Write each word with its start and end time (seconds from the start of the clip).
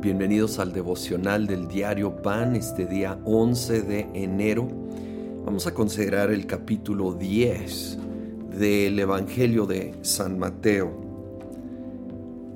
Bienvenidos 0.00 0.58
al 0.58 0.74
devocional 0.74 1.46
del 1.46 1.68
diario 1.68 2.20
Pan 2.20 2.54
este 2.54 2.84
día 2.84 3.18
11 3.24 3.80
de 3.82 4.06
enero. 4.12 4.68
Vamos 5.44 5.66
a 5.66 5.72
considerar 5.72 6.30
el 6.30 6.46
capítulo 6.46 7.14
10 7.14 7.98
del 8.58 8.98
Evangelio 8.98 9.66
de 9.66 9.94
San 10.02 10.38
Mateo. 10.38 10.92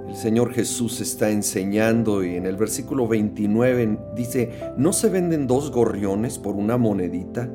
El 0.07 0.15
Señor 0.15 0.53
Jesús 0.53 1.01
está 1.01 1.31
enseñando 1.31 2.23
y 2.23 2.37
en 2.37 2.45
el 2.45 2.57
versículo 2.57 3.09
29 3.09 3.99
dice, 4.15 4.51
¿no 4.77 4.93
se 4.93 5.09
venden 5.09 5.47
dos 5.47 5.71
gorriones 5.71 6.39
por 6.39 6.55
una 6.55 6.77
monedita? 6.77 7.51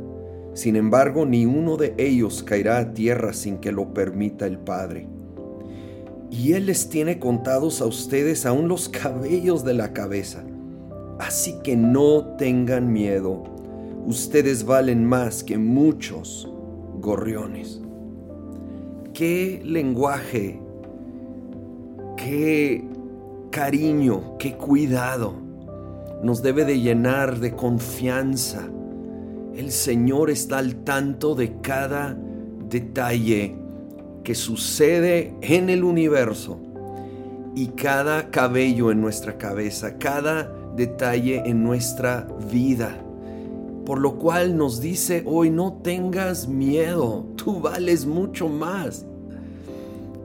Sin 0.53 0.77
embargo, 0.77 1.27
ni 1.27 1.45
uno 1.45 1.77
de 1.77 1.93
ellos 1.99 2.41
caerá 2.41 2.79
a 2.79 2.93
tierra 2.93 3.33
sin 3.33 3.59
que 3.59 3.71
lo 3.71 3.93
permita 3.93 4.47
el 4.47 4.57
Padre 4.57 5.14
y 6.31 6.53
Él 6.53 6.65
les 6.65 6.89
tiene 6.89 7.19
contados 7.19 7.81
a 7.81 7.85
ustedes 7.85 8.45
aún 8.45 8.67
los 8.67 8.89
cabellos 8.89 9.63
de 9.63 9.73
la 9.73 9.93
cabeza. 9.93 10.43
Así 11.19 11.55
que 11.63 11.77
no 11.77 12.35
tengan 12.37 12.91
miedo, 12.91 13.43
ustedes 14.05 14.65
valen 14.65 15.05
más 15.05 15.43
que 15.43 15.57
muchos 15.57 16.51
gorriones. 16.99 17.81
Qué 19.13 19.61
lenguaje, 19.63 20.59
qué 22.17 22.83
cariño, 23.51 24.37
qué 24.37 24.57
cuidado 24.57 25.45
nos 26.21 26.41
debe 26.41 26.65
de 26.65 26.79
llenar 26.79 27.39
de 27.39 27.55
confianza. 27.55 28.67
El 29.55 29.71
Señor 29.71 30.29
está 30.29 30.57
al 30.57 30.83
tanto 30.83 31.35
de 31.35 31.61
cada 31.61 32.17
detalle 32.67 33.55
que 34.25 34.35
sucede 34.35 35.33
en 35.41 35.69
el 35.69 35.85
universo 35.85 36.57
y 37.55 37.67
cada 37.67 38.31
cabello 38.31 38.91
en 38.91 38.99
nuestra 38.99 39.37
cabeza, 39.37 39.97
cada 39.97 40.51
detalle 40.75 41.43
en 41.45 41.63
nuestra 41.63 42.27
vida. 42.51 42.97
Por 43.85 43.99
lo 43.99 44.17
cual 44.17 44.57
nos 44.57 44.81
dice 44.81 45.23
hoy, 45.27 45.51
no 45.51 45.73
tengas 45.83 46.47
miedo, 46.47 47.27
tú 47.35 47.61
vales 47.61 48.07
mucho 48.07 48.49
más 48.49 49.05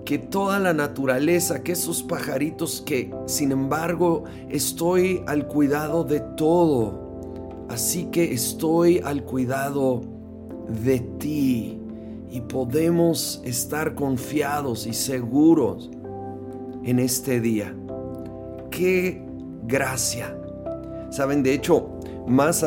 que 0.07 0.19
toda 0.19 0.59
la 0.59 0.73
naturaleza, 0.73 1.63
que 1.63 1.73
esos 1.73 2.03
pajaritos 2.03 2.81
que 2.81 3.15
sin 3.27 3.53
embargo 3.53 4.25
estoy 4.49 5.23
al 5.27 5.47
cuidado 5.47 6.05
de 6.05 6.21
todo. 6.37 7.67
Así 7.69 8.07
que 8.07 8.33
estoy 8.33 9.01
al 9.05 9.23
cuidado 9.25 10.01
de 10.83 11.01
ti 11.19 11.81
y 12.31 12.41
podemos 12.43 13.41
estar 13.45 13.95
confiados 13.95 14.87
y 14.87 14.93
seguros 14.93 15.91
en 16.85 16.99
este 16.99 17.41
día. 17.41 17.75
¡Qué 18.71 19.23
gracia! 19.67 20.37
Saben, 21.11 21.43
de 21.43 21.55
hecho, 21.55 21.91
más 22.27 22.65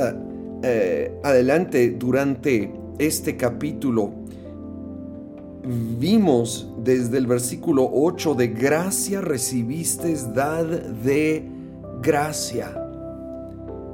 eh, 0.63 1.19
adelante 1.23 1.91
durante 1.91 2.73
este 2.99 3.37
capítulo, 3.37 4.11
vimos 5.97 6.69
desde 6.83 7.17
el 7.17 7.27
versículo 7.27 7.89
8 7.91 8.35
de 8.35 8.47
gracia 8.49 9.21
recibiste, 9.21 10.13
dad 10.33 10.65
de 10.65 11.49
gracia. 12.01 12.77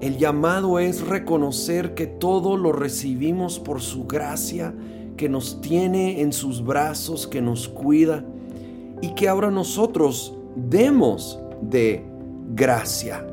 El 0.02 0.18
llamado 0.18 0.80
es 0.80 1.06
reconocer 1.06 1.94
que 1.94 2.08
todo 2.08 2.58
lo 2.58 2.72
recibimos 2.72 3.60
por 3.60 3.82
su 3.82 4.08
gracia 4.08 4.74
que 5.20 5.28
nos 5.28 5.60
tiene 5.60 6.22
en 6.22 6.32
sus 6.32 6.64
brazos, 6.64 7.28
que 7.28 7.42
nos 7.42 7.68
cuida 7.68 8.24
y 9.02 9.16
que 9.16 9.28
ahora 9.28 9.52
nosotros 9.52 10.34
demos 10.56 11.38
de 11.62 12.06
gracia. 12.56 13.28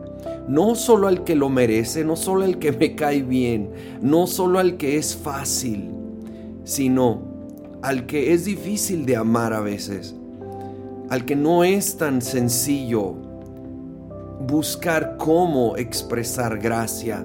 No 0.48 0.74
solo 0.74 1.06
al 1.06 1.22
que 1.22 1.36
lo 1.36 1.48
merece, 1.48 2.04
no 2.04 2.16
solo 2.16 2.44
al 2.44 2.58
que 2.58 2.72
me 2.80 2.96
cae 2.96 3.22
bien, 3.22 3.70
no 4.02 4.26
solo 4.26 4.58
al 4.58 4.78
que 4.78 4.96
es 4.96 5.14
fácil, 5.14 5.92
sino 6.64 7.22
al 7.82 8.06
que 8.06 8.32
es 8.32 8.46
difícil 8.46 9.06
de 9.06 9.14
amar 9.14 9.52
a 9.52 9.60
veces, 9.60 10.16
al 11.08 11.24
que 11.24 11.36
no 11.36 11.62
es 11.62 11.96
tan 11.96 12.20
sencillo 12.20 13.14
buscar 14.48 15.18
cómo 15.18 15.76
expresar 15.76 16.58
gracia, 16.58 17.24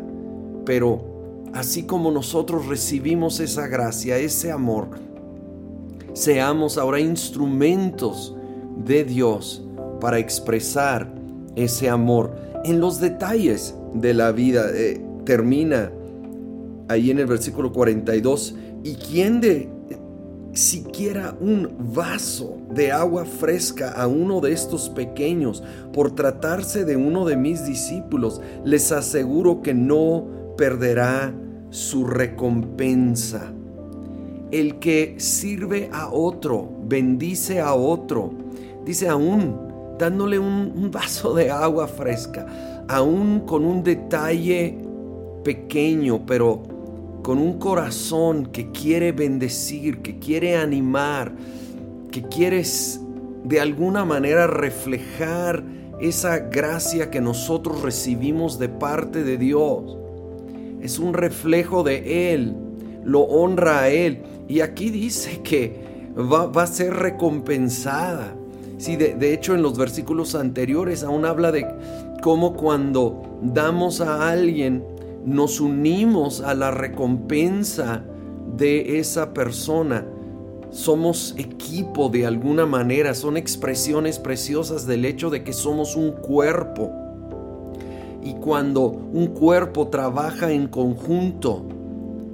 pero 0.66 1.11
así 1.54 1.84
como 1.84 2.12
nosotros 2.12 2.68
recibimos 2.68 3.40
esa 3.40 3.68
gracia, 3.68 4.18
ese 4.18 4.52
amor, 4.52 4.90
seamos 6.14 6.78
ahora 6.78 7.00
instrumentos 7.00 8.36
de 8.86 9.04
Dios 9.04 9.64
para 10.00 10.20
expresar 10.20 11.14
ese 11.56 11.90
amor 11.90 12.36
en 12.64 12.80
los 12.80 13.00
detalles 13.00 13.76
de 13.94 14.14
la 14.14 14.32
vida. 14.32 14.70
Eh, 14.74 15.02
termina 15.26 15.92
ahí 16.88 17.12
en 17.12 17.20
el 17.20 17.26
versículo 17.26 17.72
42, 17.72 18.56
¿y 18.84 18.96
quién 18.96 19.42
de 19.42 19.70
siquiera 20.54 21.34
un 21.40 21.70
vaso 21.94 22.58
de 22.74 22.92
agua 22.92 23.24
fresca 23.24 23.92
a 23.92 24.08
uno 24.08 24.42
de 24.42 24.52
estos 24.52 24.90
pequeños 24.90 25.64
por 25.94 26.14
tratarse 26.14 26.84
de 26.84 26.98
uno 26.98 27.26
de 27.26 27.38
mis 27.38 27.66
discípulos? 27.66 28.42
Les 28.66 28.92
aseguro 28.92 29.62
que 29.62 29.74
no 29.74 30.41
perderá 30.58 31.34
su 31.70 32.06
recompensa. 32.06 33.54
El 34.52 34.80
que 34.80 35.16
sirve 35.18 35.90
a 35.94 36.10
otro, 36.12 36.70
bendice 36.84 37.62
a 37.62 37.74
otro, 37.74 38.34
dice 38.86 39.08
aún 39.08 39.72
dándole 39.98 40.40
un, 40.40 40.90
vaso 40.92 41.34
de 41.36 41.52
agua 41.52 41.88
fresca, 41.88 42.86
aún 42.88 43.42
con 43.42 43.64
un 43.64 43.84
detalle 43.84 44.78
pequeño, 45.44 46.26
pero 46.26 46.64
con 47.24 47.38
un 47.38 47.60
corazón 47.60 48.48
que 48.48 48.72
quiere 48.72 49.12
bendecir, 49.12 50.02
que 50.02 50.18
quiere 50.18 50.58
animar, 50.58 51.32
que 52.12 52.24
quieres 52.24 53.00
de 53.44 53.62
alguna 53.62 54.04
manera 54.04 54.48
reflejar 54.48 55.64
esa 56.00 56.40
gracia 56.40 57.12
que 57.12 57.22
nosotros 57.22 57.84
recibimos 57.84 58.58
de 58.58 58.70
parte 58.70 59.24
de 59.24 59.38
Dios 59.38 60.01
es 60.81 61.00
un 61.00 61.14
reflejo 61.14 61.84
de 61.84 62.34
Él, 62.34 62.56
lo 63.03 63.22
honra 63.22 63.81
a 63.81 63.90
Él. 63.90 64.24
Y 64.47 64.62
aquí 64.62 64.90
dice 64.90 65.42
que 65.44 65.80
va, 66.18 66.50
a 66.62 66.68
ser 66.68 66.94
recompensada. 66.94 68.36
Sí, 68.78 68.96
de, 68.96 69.16
de 69.16 69.34
hecho 69.34 69.53
en 69.53 69.62
los 69.62 69.78
versículos 69.78 70.34
anteriores 70.34 71.03
aún 71.03 71.25
habla 71.25 71.52
de 71.52 71.68
cómo 72.22 72.53
cuando 72.53 73.40
damos 73.41 74.02
a 74.02 74.30
alguien, 74.30 74.84
nos 75.25 75.62
unimos 75.62 76.41
a 76.41 76.56
la 76.56 76.72
recompensa 76.72 78.03
de 78.58 79.00
esa 79.00 79.34
persona. 79.34 80.06
Somos 80.72 81.36
equipo 81.38 82.09
de 82.09 82.25
alguna 82.25 82.66
manera, 82.66 83.14
son 83.14 83.38
expresiones 83.38 84.20
preciosas 84.20 84.88
del 84.88 85.06
hecho 85.06 85.30
de 85.30 85.44
que 85.44 85.53
somos 85.53 85.96
un 85.96 86.12
cuerpo 86.12 87.01
y 88.24 88.34
cuando 88.36 88.86
un 88.86 89.28
cuerpo 89.28 89.88
trabaja 89.88 90.52
en 90.52 90.68
conjunto, 90.68 91.66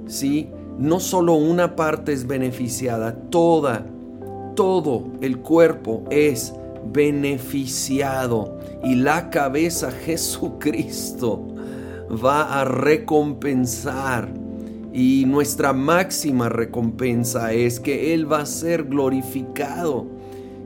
¿sí? 0.06 0.50
No 0.78 1.00
solo 1.00 1.34
una 1.34 1.74
parte 1.76 2.12
es 2.12 2.26
beneficiada, 2.26 3.14
toda, 3.30 3.86
todo 4.54 5.04
el 5.20 5.38
cuerpo 5.38 6.04
es 6.10 6.54
beneficiado 6.92 8.58
y 8.82 8.94
la 8.94 9.30
cabeza 9.30 9.90
Jesucristo 10.04 11.46
va 12.24 12.60
a 12.60 12.64
recompensar 12.64 14.28
y 14.92 15.24
nuestra 15.26 15.72
máxima 15.72 16.48
recompensa 16.48 17.52
es 17.52 17.78
que 17.80 18.14
Él 18.14 18.30
va 18.30 18.40
a 18.40 18.46
ser 18.46 18.84
glorificado 18.84 20.06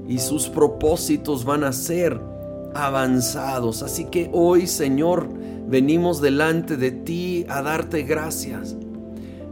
y 0.09 0.19
sus 0.19 0.49
propósitos 0.49 1.45
van 1.45 1.65
a 1.65 1.73
ser 1.73 2.32
avanzados. 2.75 3.83
Así 3.83 4.05
que 4.07 4.31
hoy, 4.33 4.67
Señor, 4.67 5.29
venimos 5.67 6.21
delante 6.21 6.77
de 6.77 6.91
ti 6.91 7.47
a 7.49 7.63
darte 7.63 8.03
gracias. 8.03 8.77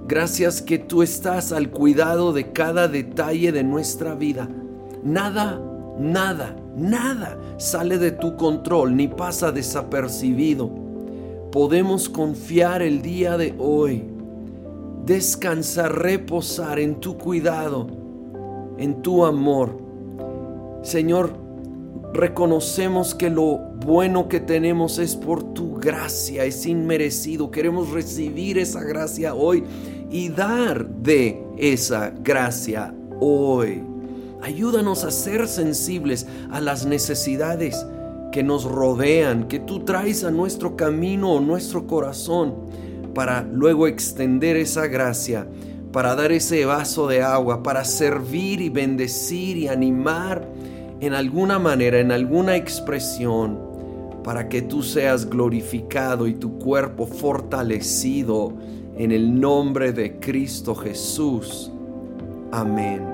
Gracias 0.07 0.61
que 0.61 0.79
tú 0.79 1.03
estás 1.03 1.53
al 1.53 1.71
cuidado 1.71 2.33
de 2.33 2.53
cada 2.53 2.89
detalle 2.89 3.53
de 3.53 3.63
nuestra 3.63 4.15
vida. 4.15 4.49
Nada, 5.05 5.61
nada, 5.99 6.57
nada 6.77 7.39
sale 7.59 7.99
de 7.99 8.11
tu 8.11 8.37
control 8.37 8.97
ni 8.97 9.07
pasa 9.09 9.53
desapercibido. 9.53 10.71
Podemos 11.53 12.09
confiar 12.09 12.83
el 12.83 13.03
día 13.03 13.37
de 13.37 13.55
hoy, 13.59 14.05
descansar, 15.07 16.01
reposar 16.01 16.79
en 16.79 16.97
tu 17.01 17.17
cuidado, 17.17 17.87
en 18.79 19.03
tu 19.03 19.25
amor. 19.25 19.79
Señor, 20.83 21.40
reconocemos 22.13 23.15
que 23.15 23.31
lo 23.31 23.59
bueno 23.59 24.29
que 24.29 24.41
tenemos 24.41 24.99
es 24.99 25.17
por 25.17 25.55
tu 25.55 25.75
gracia, 25.77 26.45
es 26.45 26.67
inmerecido. 26.67 27.51
Queremos 27.51 27.91
recibir 27.91 28.59
esa 28.59 28.83
gracia 28.83 29.35
hoy 29.35 29.65
y 30.11 30.29
dar 30.29 30.87
de 30.89 31.43
esa 31.57 32.11
gracia 32.11 32.95
hoy. 33.21 33.83
Ayúdanos 34.43 35.05
a 35.05 35.11
ser 35.11 35.47
sensibles 35.47 36.27
a 36.51 36.61
las 36.61 36.87
necesidades 36.87 37.87
que 38.33 38.43
nos 38.43 38.65
rodean, 38.65 39.49
que 39.49 39.59
tú 39.59 39.81
traes 39.81 40.25
a 40.25 40.31
nuestro 40.31 40.77
camino 40.77 41.33
o 41.33 41.41
nuestro 41.41 41.87
corazón 41.87 42.55
para 43.15 43.43
luego 43.43 43.87
extender 43.87 44.57
esa 44.57 44.87
gracia, 44.87 45.47
para 45.93 46.15
dar 46.15 46.33
ese 46.33 46.65
vaso 46.65 47.09
de 47.09 47.23
agua, 47.23 47.63
para 47.63 47.85
servir 47.85 48.61
y 48.61 48.69
bendecir 48.69 49.57
y 49.57 49.69
animar 49.69 50.47
en 51.01 51.15
alguna 51.15 51.59
manera, 51.59 51.99
en 51.99 52.13
alguna 52.13 52.57
expresión, 52.57 53.59
para 54.23 54.49
que 54.49 54.63
tú 54.63 54.83
seas 54.83 55.29
glorificado 55.29 56.27
y 56.27 56.35
tu 56.35 56.59
cuerpo 56.59 57.07
fortalecido 57.07 58.53
en 58.97 59.13
el 59.13 59.41
nombre 59.41 59.93
de 59.93 60.19
Cristo 60.21 60.75
Jesús. 60.75 61.71
Amén. 62.53 63.10